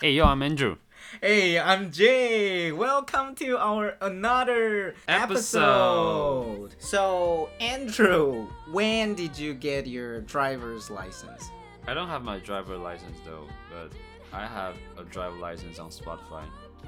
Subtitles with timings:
[0.00, 0.76] Hey, yo, I'm Andrew.
[1.20, 2.72] Hey, I'm Jay.
[2.72, 6.70] Welcome to our another Episode.
[6.70, 6.74] episode.
[6.78, 11.50] So, Andrew, when did you get your driver's license?
[11.86, 13.92] I don't have my driver license though, but
[14.32, 16.44] I have a driver license on Spotify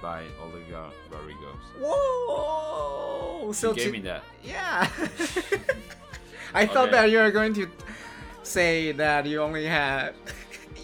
[0.00, 1.56] by Olivia Rodrigo.
[1.80, 3.52] Whoa!
[3.52, 4.22] So you gave to- me that.
[4.42, 4.88] Yeah.
[6.54, 6.92] I thought Okay.
[6.92, 7.68] that you were going to
[8.44, 10.14] say that you only had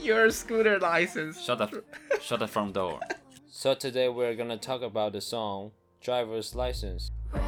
[0.03, 1.41] your scooter license.
[1.41, 1.85] Shut the
[2.21, 3.01] shut the front door.
[3.49, 7.11] So today we're gonna talk about the song Driver's License.
[7.33, 7.43] Red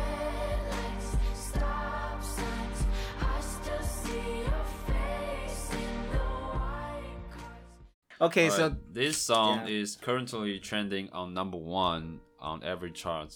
[0.71, 2.85] lights, stop signs.
[3.21, 8.21] I still see your face in the white cars.
[8.21, 9.81] Okay, so this song yeah.
[9.81, 13.35] is currently trending on number one on every chart.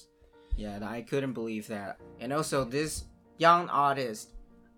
[0.56, 1.98] Yeah, I couldn't believe that.
[2.20, 3.04] And also, this
[3.38, 4.30] young artist,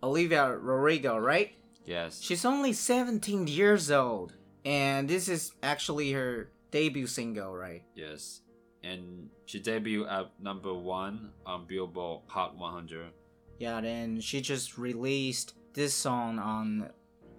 [0.02, 1.52] Olivia Rodrigo, right?
[1.89, 2.20] Yes.
[2.20, 4.34] She's only 17 years old.
[4.64, 7.83] And this is actually her debut single, right?
[7.95, 8.42] Yes.
[8.84, 13.11] And she debuted at number one on Billboard Hot 100.
[13.58, 16.91] Yeah, then she just released this song on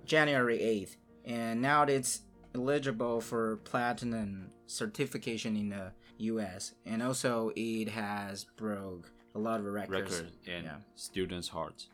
[0.06, 0.96] January 8th.
[1.26, 2.22] And now it's
[2.56, 6.74] eligible for platinum certification in the US.
[6.88, 10.12] And also, it has broke a lot of records.
[10.12, 10.78] Record and Yeah.
[10.96, 11.90] students' hearts.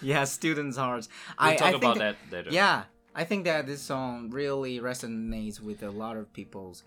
[0.12, 1.08] Yeah, students' hearts.
[1.40, 2.50] We'll I, talk I think about that- later.
[2.50, 2.84] Yeah,
[3.14, 6.84] I think that this song really resonates with a lot of people's.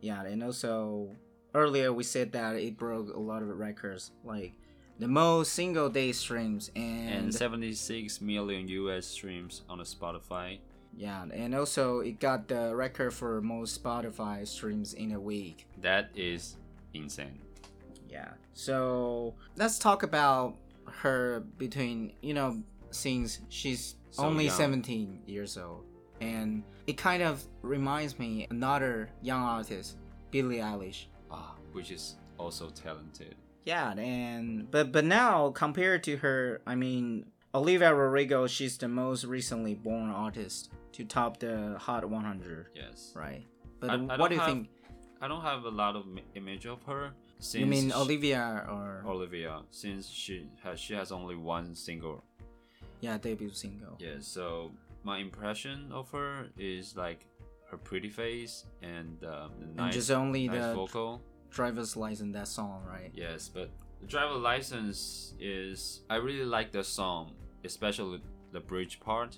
[0.00, 1.08] Yeah, and also
[1.54, 4.52] earlier we said that it broke a lot of records, like
[4.98, 10.58] the most single day streams and, And 76 million US streams on Spotify.
[10.96, 15.66] yeah, and also it got the record for most Spotify streams in a week.
[15.80, 16.56] That is
[16.92, 17.40] insane.
[18.08, 18.30] Yeah.
[18.52, 20.54] So let's talk about
[20.86, 24.54] her between you know since she's So only young.
[24.54, 25.84] 17 years old
[26.20, 29.96] and it kind of reminds me another young artist
[30.30, 31.06] Billie Eilish.
[31.30, 33.34] Ah, which is also talented.
[33.64, 39.24] Yeah, and but but now compared to her, I mean Olivia Rodrigo, she's the most
[39.24, 43.12] recently born artist to top the Hot 100, Yes.
[43.16, 43.46] right?
[43.80, 44.68] But I- I what don't you have think?
[45.20, 47.12] I don't have a lot of image of her.
[47.38, 52.24] Since You mean Olivia or Olivia, since she has she has only one single.
[53.00, 53.96] yeah debut single?
[53.98, 54.72] Yeah, so
[55.02, 57.26] my impression of her is like
[57.70, 61.20] her pretty face and um, the And nice, just only nice the vocal.
[61.50, 63.10] driver's license that song, right?
[63.14, 63.68] Yes, but
[64.00, 67.32] the driver license is I really like the song,
[67.64, 69.36] especially the bridge part.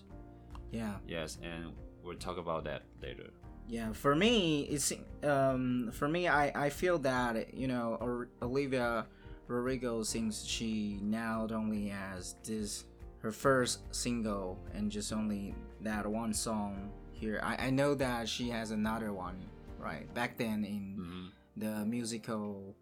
[0.71, 0.97] Yeah.
[1.09, 1.73] Yes, and
[2.05, 3.31] we'll talk about that later.
[3.69, 9.06] Yeah, for me, it's um for me, I I feel that you know Olivia
[9.49, 12.84] Rodrigo since she not only has this
[13.21, 17.41] her first single and just only that one song here.
[17.43, 19.37] I I know that she has another one
[19.78, 21.26] right back then in hmm
[21.59, 22.76] the musical,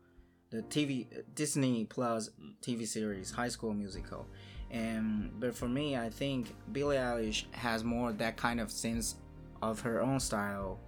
[0.50, 2.30] the TV Disney Plus
[2.60, 4.26] TV series High School Musical,
[4.70, 9.14] and but for me, I think Billie Eilish has more that kind of sense
[9.70, 10.78] of her own style,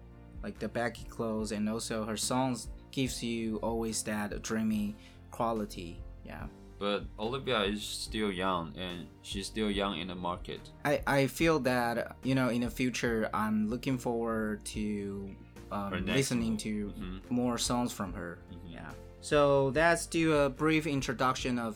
[0.42, 4.94] like the baggy clothes, and also her songs gives you always that dreamy
[5.30, 6.00] quality.
[6.24, 6.46] Yeah,
[6.78, 10.60] But Olivia is still young, and she's still young in the market.
[10.84, 15.30] I I feel that you know in the future I'm looking forward to
[15.72, 16.58] um, listening one.
[16.58, 17.18] to Mhm.
[17.30, 18.38] more songs from her.
[18.52, 18.72] Mhm.
[18.76, 18.90] Yeah.
[19.20, 21.74] So let's do a brief introduction of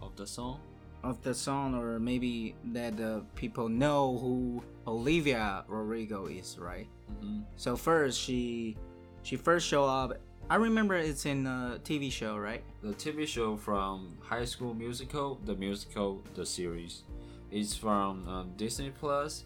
[0.00, 0.58] Of the song,
[1.02, 6.88] of the song, or maybe that the people know who Olivia Rodrigo is, right?
[7.20, 8.76] hmm So first, she
[9.22, 10.18] she first show up.
[10.50, 12.62] I remember it's in a TV show, right?
[12.82, 17.04] the TV show from High School Musical, the musical, the series,
[17.50, 19.44] is from um, Disney Plus,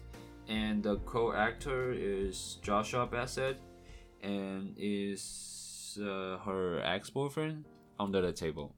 [0.49, 3.61] and the co-actor is Joshua Bassett,
[4.23, 7.65] and is uh, her ex-boyfriend
[7.99, 8.73] under the table.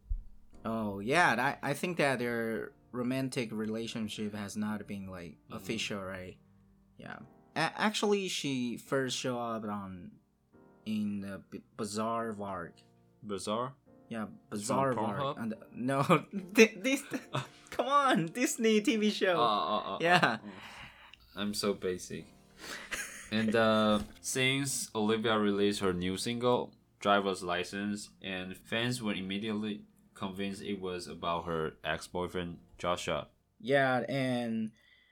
[0.65, 5.55] Oh yeah, that, I think that their romantic relationship has not been like Mhm.
[5.55, 6.37] official, right?
[6.97, 7.17] Yeah.
[7.55, 10.11] A- actually, she first show up on
[10.85, 12.71] in the B- Bizaardvark.
[13.23, 13.73] Bizarre.
[14.09, 15.37] Yeah, from Varg.
[15.37, 16.01] And no,
[16.53, 17.03] this.
[17.69, 19.37] come on, Disney TV show.
[19.39, 20.37] Uh, uh, uh, Yeah.
[21.35, 22.25] I'm so basic.
[23.31, 29.83] and uh, since Olivia released her new single, Driver's License, and fans were immediately
[30.19, 33.27] convinced it was about her ex-boyfriend Joshua.
[33.59, 34.71] Yeah, and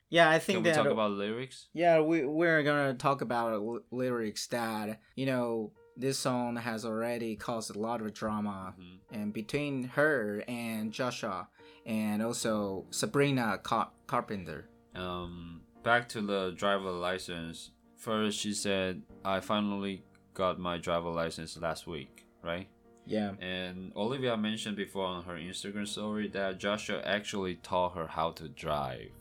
[0.10, 1.68] yeah, I think Can we that talk about lyrics?
[1.74, 7.36] yeah, we we're gonna talk about l- lyrics that you know this song has already
[7.36, 9.00] caused a lot of drama Mhm.
[9.12, 11.50] and between her and Joshua
[11.86, 14.70] and also Sabrina Car- Carpenter.
[14.94, 17.72] Um, back to the driver license.
[17.96, 20.04] First, she said, "I finally
[20.36, 22.70] got my driver license last week." Right.
[23.08, 23.32] Yeah.
[23.40, 28.50] And Olivia mentioned before on her Instagram story that Joshua actually taught her how to
[28.50, 29.12] drive.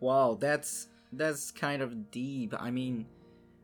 [0.00, 2.54] Wow, that's that's kind of deep.
[2.58, 3.06] I mean,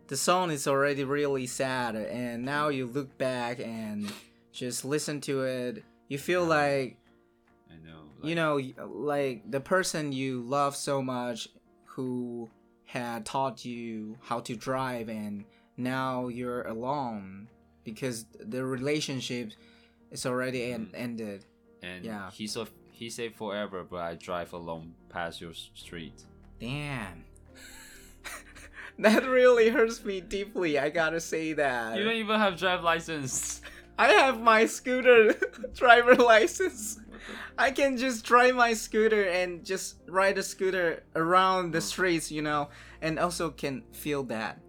[0.08, 4.12] the song is already really sad, and now you look back and
[4.52, 5.84] just listen to it.
[6.08, 6.96] You feel like
[7.70, 8.02] I know.
[8.22, 11.48] you know, like the person you love so much,
[11.84, 12.50] who
[12.84, 15.44] had taught you how to drive, and
[15.76, 17.48] now you're alone
[17.84, 19.52] because the relationship
[20.10, 20.94] is already en- mm.
[20.94, 21.44] ended.
[21.82, 22.30] And yeah.
[22.30, 26.22] he said he said forever, but I drive alone past your street.
[26.60, 27.24] Damn.
[28.98, 30.78] that really hurts me deeply.
[30.78, 31.96] I gotta say that.
[31.96, 33.62] You don't even have drive license.
[33.98, 35.34] I have my scooter
[35.74, 37.00] driver license.
[37.58, 41.82] I can just drive my scooter and just ride a scooter around the mm.
[41.82, 42.68] streets, you know,
[43.02, 44.60] and also can feel that.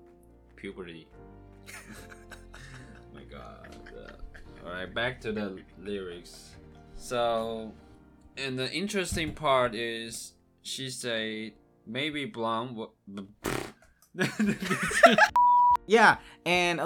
[0.56, 1.08] Puberty.
[4.86, 6.52] back to the lyrics.
[6.96, 7.72] So,
[8.38, 11.54] and the interesting part is she said
[11.86, 12.88] maybe blonde.
[15.88, 16.80] Yeah, and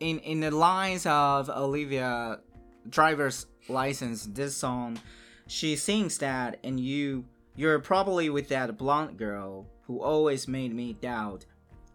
[0.00, 2.40] in in the lines of Olivia
[2.88, 4.98] driver's license, this song,
[5.46, 7.24] she sings that, and you
[7.54, 11.44] you're probably with that blonde girl who always made me doubt.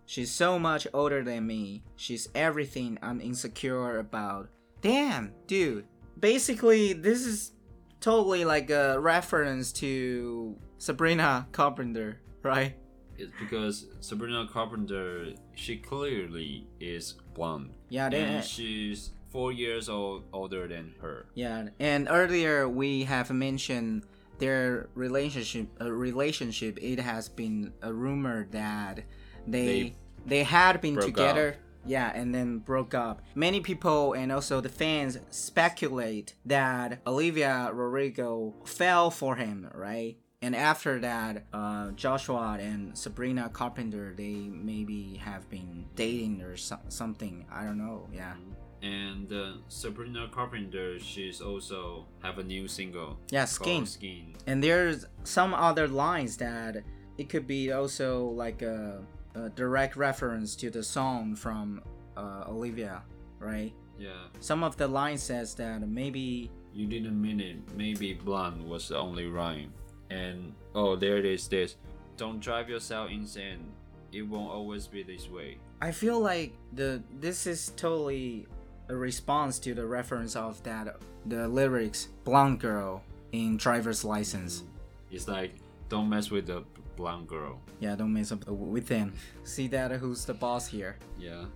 [0.05, 1.83] She's so much older than me.
[1.95, 4.49] She's everything I'm insecure about.
[4.83, 5.85] Damn, dude.
[6.19, 7.53] Basically, this is
[7.99, 12.75] totally like a reference to Sabrina Carpenter, right?
[13.17, 17.71] it's because Sabrina Carpenter, she clearly is blonde.
[17.89, 21.27] Yeah, they, and she's four years old older than her.
[21.35, 24.05] Yeah, and earlier we have mentioned
[24.39, 25.67] their relationship.
[25.79, 26.79] A relationship.
[26.81, 29.03] It has been a rumor that
[29.47, 29.95] they They
[30.25, 31.57] they, had been broke together.
[31.85, 33.21] Yeah, and then broke up.
[33.35, 40.17] Many people and also the fans speculate that Olivia Rodrigo fell for him, right?
[40.41, 46.79] And after that, uh, Joshua and Sabrina Carpenter, they maybe have been dating or so-
[46.89, 47.45] something.
[47.51, 48.09] I don't know.
[48.13, 48.33] Yeah.
[48.81, 53.17] And uh, Sabrina Carpenter, she's also have a new single.
[53.31, 53.85] Yeah, Skin.
[53.85, 54.35] Skin.
[54.45, 56.83] and there's some other lines that
[57.17, 59.01] it could be also like a,
[59.35, 61.81] a direct reference to the song from
[62.17, 63.01] uh, Olivia,
[63.39, 63.73] right?
[63.97, 64.27] Yeah.
[64.39, 67.57] Some of the line says that maybe You didn't mean it.
[67.75, 69.71] Maybe blonde was the only rhyme.
[70.09, 71.47] And oh, there it is.
[71.47, 71.75] This.
[72.17, 73.71] Don't drive yourself insane.
[74.11, 75.57] It won't always be this way.
[75.81, 78.47] I feel like the this is totally
[78.89, 83.01] a response to the reference of that the lyrics blonde girl
[83.31, 84.63] in driver's license.
[85.11, 85.55] It's like
[85.93, 86.63] don't mess with the
[86.95, 87.61] blonde girl.
[87.79, 89.13] Yeah, don't mess up with them.
[89.43, 90.97] See that who's the boss here?
[91.19, 91.45] Yeah.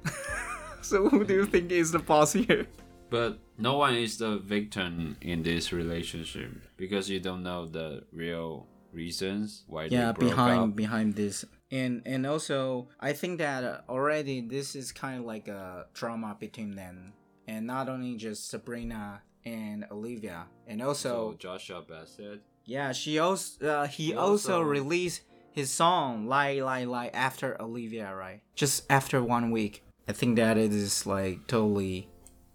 [0.84, 2.68] So who do you think is the boss here?
[3.10, 8.68] But no one is the victim in this relationship because you don't know the real
[8.94, 10.75] reasons why yeah they broke behind up.
[10.75, 15.48] behind this and and also i think that uh, already this is kind of like
[15.50, 17.12] a drama between them
[17.48, 22.42] and not only just sabrina and olivia and So also Joshua Bassett.
[22.68, 25.21] Yeah she also uh, he, He also, also- released
[25.52, 30.56] his song lie lie lie after olivia right just after one week i think that
[30.57, 32.07] it is like totally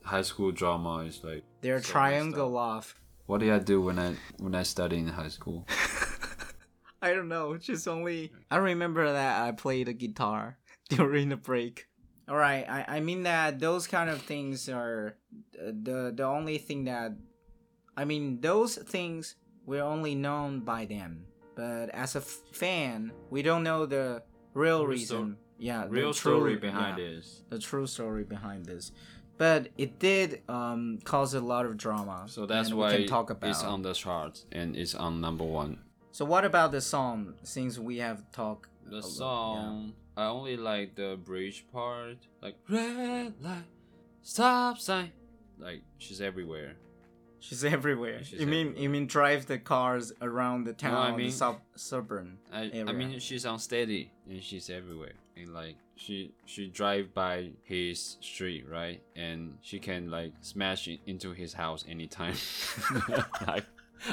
[0.04, 2.94] High school drama is like their so triangle love
[3.26, 5.64] What did I do when I when I studied in high school?
[7.02, 7.56] I don't know.
[7.56, 8.32] Just only.
[8.50, 11.86] I remember that I played the guitar during the break.
[12.28, 12.66] All right.
[12.68, 15.16] I, I mean that those kind of things are
[15.54, 17.12] uh, the the only thing that.
[17.96, 23.42] I mean those things we're only known by them, but as a f- fan, we
[23.42, 24.22] don't know the
[24.54, 25.36] real reason.
[25.58, 27.42] yeah, the Real true- story behind yeah, this.
[27.48, 28.92] The true story behind this.
[29.38, 32.24] But it did um, cause a lot of drama.
[32.28, 33.50] So that's why we can talk about.
[33.50, 35.78] it's on the charts and it's on number one.
[36.12, 37.34] So what about the song?
[37.42, 39.10] Since we have talked The lot, yeah.
[39.10, 43.64] song I only like the bridge part, like red light,
[44.22, 45.10] stop sign.
[45.58, 46.76] Like she's everywhere.
[47.42, 48.22] She's everywhere.
[48.24, 48.82] She's you mean everywhere.
[48.82, 52.86] you mean drive the cars around the town, I the mean- sub suburban I, area.
[52.86, 58.64] I mean she's unsteady and she's everywhere and like she she drive by his street
[58.68, 62.34] right and she can like smash in, into his house anytime
[63.46, 63.64] like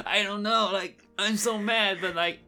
[0.06, 2.38] i don't know like i'm so mad but like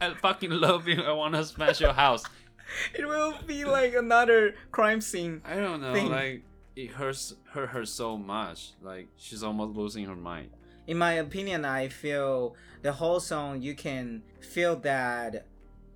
[0.00, 2.24] i fucking love you i want to smash your house
[2.94, 5.40] it will be like another crime scene.
[5.44, 6.10] i don't know Thing.
[6.10, 6.42] like
[6.76, 10.50] it hurts hurt her so much like she's almost losing her mind
[10.86, 15.46] In my opinion, I feel the whole song you can feel that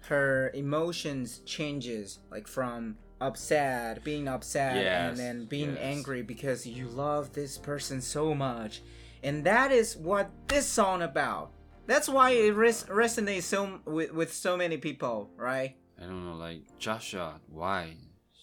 [0.08, 5.78] her emotions changes like from upset, being upset, and then being yes.
[5.80, 8.82] angry because you love this person so much,
[9.22, 11.52] and that is what this song about.
[11.86, 15.76] That's why it res- resonates so with, with so many people, right?
[16.00, 17.40] I don't know, like Joshua.
[17.48, 17.94] Why?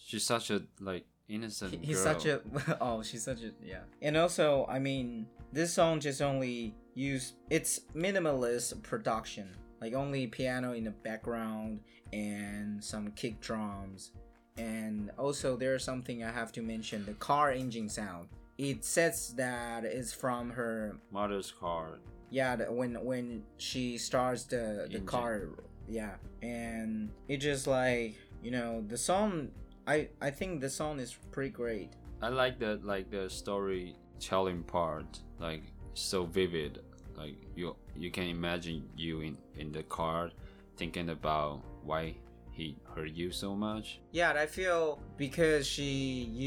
[0.06, 1.72] She's such a like innocent.
[1.72, 2.14] He- He's girl.
[2.14, 2.40] such a
[2.80, 3.80] oh, she's such a yeah.
[4.02, 10.72] And also, I mean, this song just only use it's minimalist production, like only piano
[10.72, 11.80] in the background
[12.12, 14.12] and some kick drums.
[14.56, 18.28] And also, there's something I have to mention: the car engine sound.
[18.58, 22.00] It says that it's from her mother's car.
[22.30, 24.56] yeah the, when when she starts the
[24.90, 25.06] the Engine.
[25.06, 25.48] car
[25.88, 29.48] yeah and it just like you know the song
[29.94, 31.90] i i think the song is pretty great
[32.20, 35.62] I like the like the storytelling part, like
[35.94, 36.80] so vivid.
[37.16, 40.30] Like you you can imagine you in in the car,
[40.76, 42.16] thinking about why
[42.50, 44.00] he hurt you so much.
[44.10, 45.90] yeah i feel because she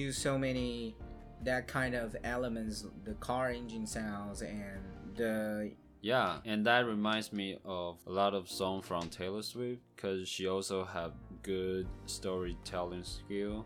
[0.01, 0.93] used so many
[1.49, 4.81] that kind of elements the car engine sounds and
[5.15, 5.71] the
[6.01, 10.47] Yeah, and that reminds me of a lot of songs from Taylor Swift because she
[10.47, 13.65] also have good storytelling skill,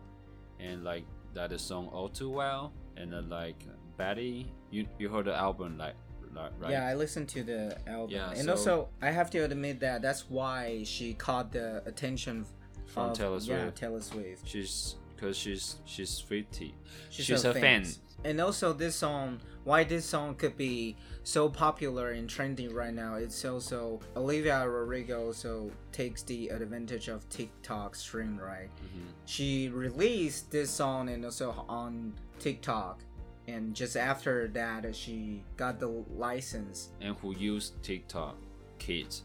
[0.59, 3.57] and like that is song all too well, and then like
[3.97, 5.95] Betty, you you heard the album like
[6.33, 6.71] like right?
[6.71, 10.01] yeah i listened to the album Yeah, and so- also i have to admit that
[10.01, 12.45] that's why she caught the attention
[12.87, 13.77] From of, Taylor yeah Swift.
[13.77, 16.73] taylor swift She's because she's she's Swiftie.
[17.09, 17.85] She's, She's a, a fan.
[18.25, 23.15] And also this song, why this song could be so popular and trending right now,
[23.15, 28.69] it's also Olivia Rodrigo also takes the advantage of TikTok stream, right?
[28.81, 29.05] Mhm.
[29.25, 33.03] She released this song and also on TikTok.
[33.47, 36.89] And just after that, she got the license.
[36.99, 38.37] And who used TikTok?
[38.79, 39.21] Kids.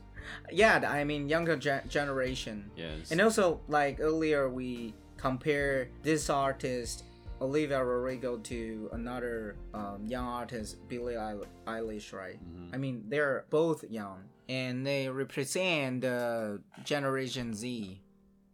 [0.52, 2.70] Yeah, I mean, younger ge- generation.
[2.76, 3.10] Yes.
[3.10, 7.04] And also, like earlier, we compare this artist,
[7.40, 11.14] Olivia Rodrigo, to another um, young artist, Billie
[11.66, 12.38] Eilish, right?
[12.44, 12.74] Mhm.
[12.74, 18.02] I mean, they're both young, and they represent the Generation Z.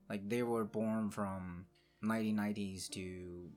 [0.09, 1.67] Like they were born from
[2.05, 3.51] 1990s to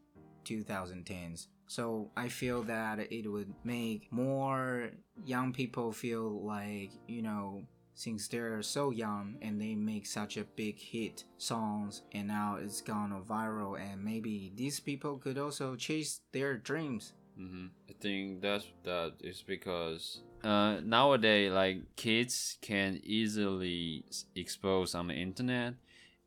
[0.45, 1.47] 2010s.
[1.67, 4.89] So I feel that it would make more
[5.23, 7.63] young people feel like, you know,
[7.99, 12.79] since they're so young and they make such a big hit songs and now it's
[12.79, 17.11] gone viral and maybe these people could also chase their dreams.
[17.35, 25.07] hmm I think that's that is because uh, nowadays like kids can easily expose on
[25.07, 25.73] the internet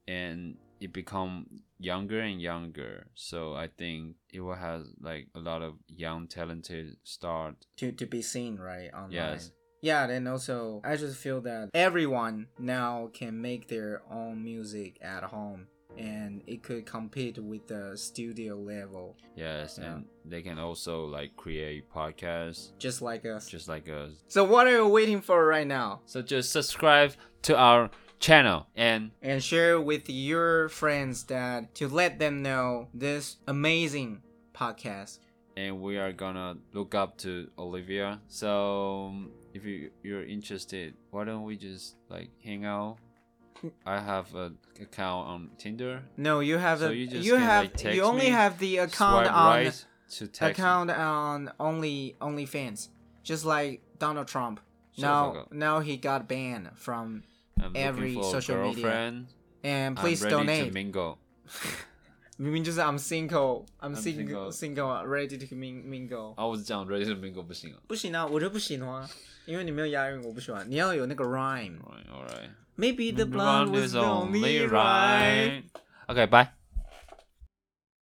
[0.07, 1.47] and it become
[1.79, 3.07] younger and younger.
[3.14, 7.55] So I think it will have like a lot of young talented start.
[7.76, 9.41] to to be seen right online.
[9.41, 9.52] Yes.
[9.83, 15.25] Yeah, and also I just feel that everyone now can make their own music at
[15.25, 15.67] home
[15.99, 19.97] and it could compete with the studio level Yes, Yeah.
[19.97, 23.47] and they can also like create podcasts just like us.
[23.49, 24.12] just like us.
[24.29, 26.01] so what are you waiting for right now?
[26.07, 27.12] So just subscribe
[27.43, 33.37] to our channel and And share with your friends that to let them know this
[33.49, 34.23] amazing
[34.55, 35.19] podcast.
[35.57, 38.21] And we are gonna look up to Olivia.
[38.29, 42.97] So um, if you you're interested, why don't we just like hang out?
[43.87, 46.03] I have a account on Tinder.
[46.17, 48.59] No, you have So a you just you can, have like, you only me, have
[48.59, 50.51] the account on right to text me.
[50.51, 52.89] account on only OnlyFans,
[53.23, 54.61] just like Donald Trump.
[54.99, 57.23] Now, now he got banned from.
[57.61, 59.25] I'm every social media.
[59.63, 60.67] And please I'm ready donate.
[60.69, 61.19] to mingle.
[62.38, 64.52] 明明就是 I'm single, I'm, I'm single, single.
[64.52, 66.36] single, ready to min- mingle。
[66.36, 67.78] 啊，我是讲 ready to mingle 不行啊。
[67.88, 69.10] 不行啊，我就不行啊，
[69.46, 70.70] 因为你没有押韵，我不喜欢。
[70.70, 71.80] 你要有那个 rhyme。
[71.80, 72.50] Alright, alright.
[72.78, 74.70] Maybe the Blonde blonde was is the only only right.
[74.70, 75.64] right.
[76.08, 76.50] Okay, bye.